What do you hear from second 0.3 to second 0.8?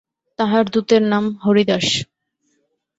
তাঁহার